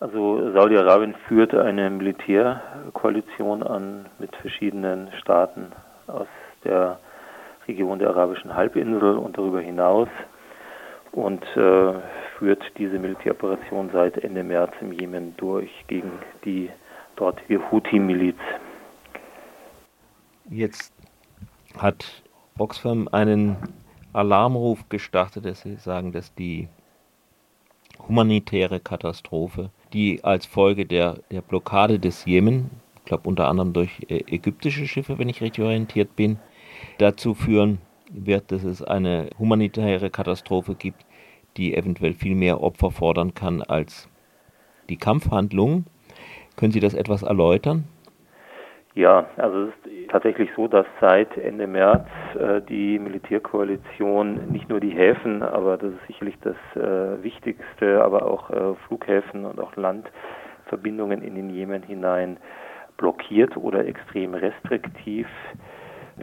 [0.00, 5.72] Also Saudi-Arabien führt eine Militärkoalition an mit verschiedenen Staaten
[6.06, 6.26] aus
[6.64, 6.98] der
[7.68, 10.08] Region der arabischen Halbinsel und darüber hinaus
[11.12, 11.92] und äh,
[12.38, 16.12] führt diese Militäroperation seit Ende März im Jemen durch gegen
[16.46, 16.70] die
[17.16, 18.38] dortige Houthi-Miliz.
[20.48, 20.94] Jetzt
[21.76, 22.22] hat
[22.58, 23.56] Oxfam einen
[24.14, 26.68] Alarmruf gestartet, dass sie sagen, dass die
[28.08, 34.06] humanitäre Katastrophe, die als Folge der, der Blockade des Jemen, ich glaube unter anderem durch
[34.08, 36.38] äh, ägyptische Schiffe, wenn ich richtig orientiert bin,
[36.98, 37.78] dazu führen
[38.10, 41.04] wird, dass es eine humanitäre Katastrophe gibt,
[41.56, 44.08] die eventuell viel mehr Opfer fordern kann als
[44.88, 45.86] die Kampfhandlungen.
[46.56, 47.84] Können Sie das etwas erläutern?
[49.00, 52.06] Ja, also es ist tatsächlich so, dass seit Ende März
[52.38, 58.26] äh, die Militärkoalition nicht nur die Häfen, aber das ist sicherlich das äh, Wichtigste, aber
[58.26, 62.36] auch äh, Flughäfen und auch Landverbindungen in den Jemen hinein
[62.98, 65.26] blockiert oder extrem restriktiv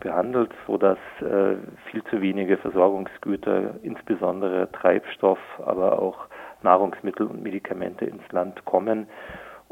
[0.00, 1.54] behandelt, sodass äh,
[1.92, 6.26] viel zu wenige Versorgungsgüter, insbesondere Treibstoff, aber auch
[6.64, 9.06] Nahrungsmittel und Medikamente ins Land kommen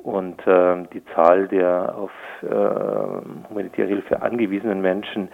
[0.03, 2.11] und äh, die Zahl der auf
[2.43, 5.29] äh, humanitäre Hilfe angewiesenen Menschen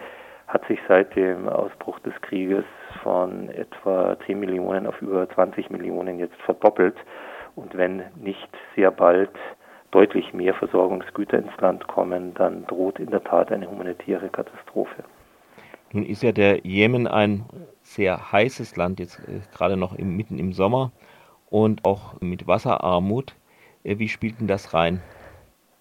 [0.47, 2.65] hat sich seit dem Ausbruch des Krieges
[3.03, 6.95] von etwa 10 Millionen auf über 20 Millionen jetzt verdoppelt.
[7.55, 9.31] Und wenn nicht sehr bald
[9.91, 15.03] deutlich mehr Versorgungsgüter ins Land kommen, dann droht in der Tat eine humanitäre Katastrophe.
[15.91, 17.45] Nun ist ja der Jemen ein
[17.81, 20.91] sehr heißes Land, jetzt äh, gerade noch im, mitten im Sommer
[21.49, 23.35] und auch mit Wasserarmut.
[23.83, 25.01] Äh, wie spielt denn das rein?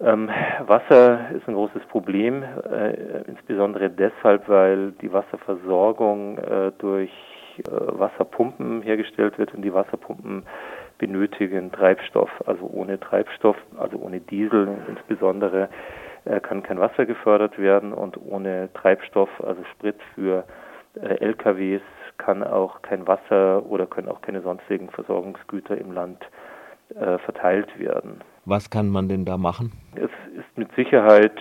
[0.01, 0.31] Ähm,
[0.67, 7.11] Wasser ist ein großes Problem, äh, insbesondere deshalb, weil die Wasserversorgung äh, durch
[7.59, 10.45] äh, Wasserpumpen hergestellt wird und die Wasserpumpen
[10.99, 12.31] benötigen Treibstoff.
[12.47, 15.69] Also ohne Treibstoff, also ohne Diesel insbesondere,
[16.27, 20.45] äh, kann kein Wasser gefördert werden und ohne Treibstoff, also Sprit für
[20.95, 21.83] äh, LKWs,
[22.19, 26.58] kann auch kein Wasser oder können auch keine sonstigen Versorgungsgüter im Land äh,
[26.95, 28.21] verteilt werden.
[28.45, 29.73] Was kann man denn da machen?
[29.95, 31.39] Es ist mit Sicherheit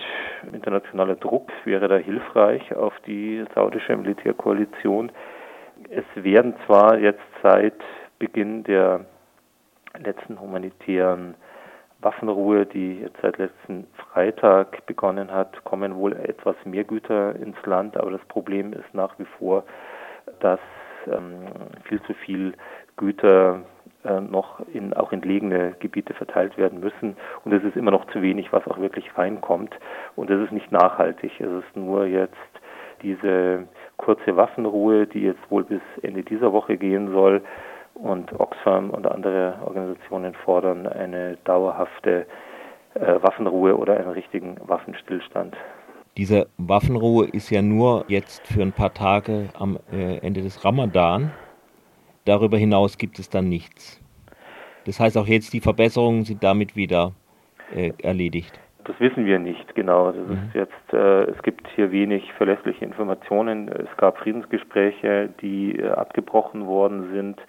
[0.52, 5.10] internationaler Druck wäre da hilfreich auf die saudische Militärkoalition.
[5.90, 7.74] Es werden zwar jetzt seit
[8.18, 9.04] Beginn der
[9.98, 11.34] letzten humanitären
[12.00, 17.96] Waffenruhe, die jetzt seit letzten Freitag begonnen hat, kommen wohl etwas mehr Güter ins Land,
[17.96, 19.64] aber das Problem ist nach wie vor,
[20.40, 20.60] dass
[21.10, 21.46] ähm,
[21.84, 22.54] viel zu viel
[22.96, 23.60] Güter äh,
[24.20, 27.16] noch in auch entlegene Gebiete verteilt werden müssen.
[27.44, 29.74] Und es ist immer noch zu wenig, was auch wirklich reinkommt.
[30.16, 31.32] Und es ist nicht nachhaltig.
[31.40, 32.34] Es ist nur jetzt
[33.02, 37.42] diese kurze Waffenruhe, die jetzt wohl bis Ende dieser Woche gehen soll.
[37.94, 42.26] Und Oxfam und andere Organisationen fordern eine dauerhafte
[42.94, 45.56] äh, Waffenruhe oder einen richtigen Waffenstillstand.
[46.16, 51.32] Diese Waffenruhe ist ja nur jetzt für ein paar Tage am äh, Ende des Ramadan.
[52.28, 53.98] Darüber hinaus gibt es dann nichts.
[54.84, 57.12] Das heißt auch jetzt, die Verbesserungen sind damit wieder
[57.74, 58.60] äh, erledigt.
[58.84, 60.12] Das wissen wir nicht genau.
[60.12, 60.34] Das mhm.
[60.34, 63.68] ist jetzt, äh, es gibt hier wenig verlässliche Informationen.
[63.68, 67.40] Es gab Friedensgespräche, die äh, abgebrochen worden sind.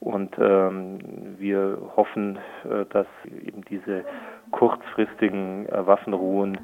[0.00, 0.98] Und ähm,
[1.38, 3.06] wir hoffen, äh, dass
[3.46, 4.04] eben diese
[4.50, 6.58] kurzfristigen äh, Waffenruhen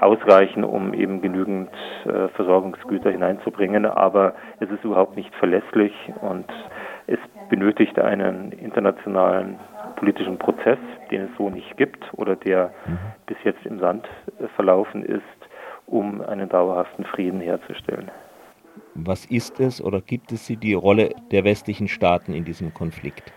[0.00, 1.70] ausreichen, um eben genügend
[2.04, 3.86] äh, Versorgungsgüter hineinzubringen.
[3.86, 6.46] Aber es ist überhaupt nicht verlässlich und
[7.06, 7.18] es
[7.48, 9.58] benötigt einen internationalen
[9.96, 10.78] politischen Prozess,
[11.10, 12.98] den es so nicht gibt oder der mhm.
[13.26, 14.06] bis jetzt im Sand
[14.38, 15.22] äh, verlaufen ist,
[15.86, 18.10] um einen dauerhaften Frieden herzustellen.
[18.94, 23.32] Was ist es oder gibt es die Rolle der westlichen Staaten in diesem Konflikt?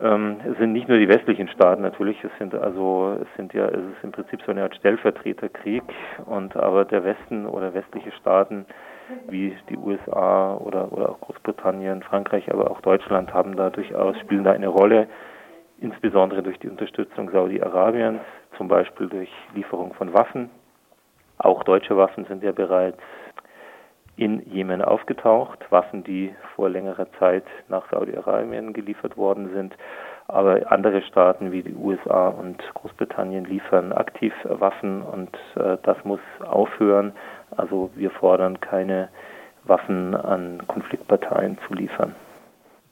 [0.00, 3.66] Ähm, es sind nicht nur die westlichen Staaten natürlich, es sind also es sind ja
[3.66, 5.82] es ist im Prinzip so eine Art Stellvertreterkrieg
[6.26, 8.66] und aber der Westen oder westliche Staaten
[9.28, 14.44] wie die USA oder oder auch Großbritannien, Frankreich, aber auch Deutschland haben da durchaus spielen
[14.44, 15.08] da eine Rolle,
[15.80, 18.20] insbesondere durch die Unterstützung Saudi-Arabiens,
[18.58, 20.50] zum Beispiel durch Lieferung von Waffen.
[21.38, 22.98] Auch deutsche Waffen sind ja bereits
[24.16, 29.76] in Jemen aufgetaucht, Waffen, die vor längerer Zeit nach Saudi-Arabien geliefert worden sind.
[30.28, 36.20] Aber andere Staaten wie die USA und Großbritannien liefern aktiv Waffen und äh, das muss
[36.40, 37.12] aufhören.
[37.56, 39.08] Also wir fordern keine
[39.64, 42.14] Waffen an Konfliktparteien zu liefern.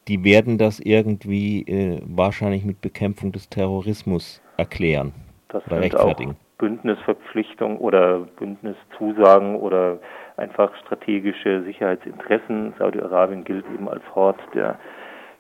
[0.07, 5.13] Die werden das irgendwie äh, wahrscheinlich mit Bekämpfung des Terrorismus erklären
[5.49, 6.37] das oder rechtfertigen.
[6.59, 9.99] Bündnisverpflichtung oder Bündniszusagen oder
[10.37, 12.75] einfach strategische Sicherheitsinteressen.
[12.79, 14.79] Saudi-Arabien gilt eben als Hort der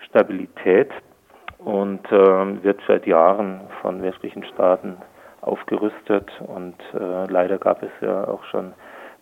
[0.00, 0.90] Stabilität
[1.58, 4.96] und äh, wird seit Jahren von westlichen Staaten
[5.40, 8.72] aufgerüstet und äh, leider gab es ja auch schon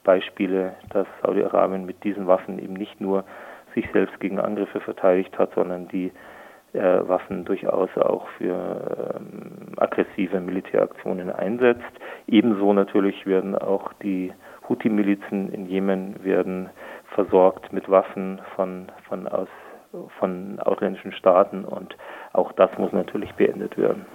[0.04, 3.24] Beispiele, dass Saudi-Arabien mit diesen Waffen eben nicht nur
[3.74, 6.12] sich selbst gegen Angriffe verteidigt hat, sondern die
[6.74, 11.92] äh, Waffen durchaus auch für ähm, aggressive Militäraktionen einsetzt.
[12.26, 14.32] Ebenso natürlich werden auch die
[14.68, 16.70] Houthi-Milizen in Jemen werden
[17.14, 19.48] versorgt mit Waffen von, von, aus,
[20.18, 21.96] von ausländischen Staaten und
[22.32, 24.06] auch das muss natürlich beendet werden.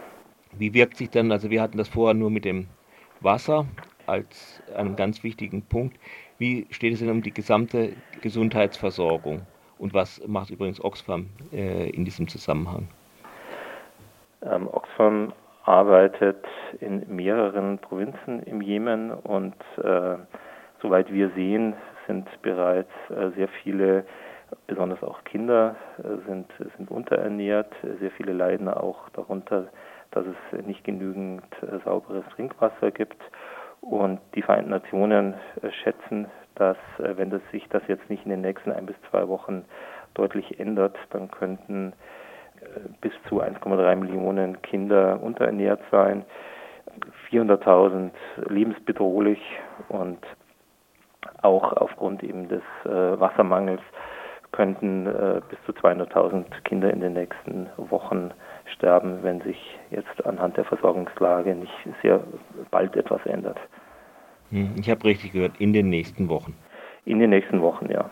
[0.58, 2.68] Wie wirkt sich dann, also wir hatten das vorher nur mit dem
[3.22, 3.66] Wasser
[4.08, 5.98] als einen ganz wichtigen Punkt.
[6.38, 9.42] Wie steht es denn um die gesamte Gesundheitsversorgung?
[9.80, 12.88] Und was macht übrigens Oxfam äh, in diesem Zusammenhang?
[14.42, 15.34] Ähm, Oxfam
[15.64, 16.46] arbeitet
[16.80, 20.16] in mehreren Provinzen im Jemen und äh,
[20.82, 21.76] soweit wir sehen,
[22.08, 24.06] sind bereits äh, sehr viele,
[24.66, 26.48] besonders auch Kinder, äh, sind,
[26.78, 27.74] sind unterernährt.
[28.00, 29.68] Sehr viele leiden auch darunter,
[30.12, 33.22] dass es nicht genügend äh, sauberes Trinkwasser gibt.
[33.82, 36.28] Und die Vereinten Nationen äh, schätzen,
[36.58, 39.66] dass äh, wenn das sich das jetzt nicht in den nächsten ein bis zwei Wochen
[40.14, 41.94] deutlich ändert, dann könnten
[43.02, 46.26] bis zu 1,3 Millionen Kinder unterernährt sein,
[47.30, 48.10] 400.000
[48.50, 49.40] lebensbedrohlich
[49.90, 50.18] und
[51.44, 53.82] auch aufgrund eben des Wassermangels
[54.52, 55.06] könnten
[55.50, 58.32] bis zu 200.000 Kinder in den nächsten Wochen
[58.74, 62.22] sterben, wenn sich jetzt anhand der Versorgungslage nicht sehr
[62.72, 63.60] bald etwas ändert.
[64.52, 66.54] Hm, ich habe richtig gehört, in den nächsten Wochen.
[67.06, 68.10] In den nächsten Wochen, ja.